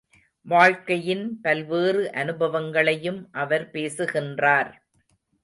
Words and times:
வாழ்க்கையின் 0.45 1.41
பல்வேறு 1.41 2.01
அனுபவங்களையும் 2.13 3.29
அவர் 3.31 3.71
பேசுகின்றார். 3.71 4.73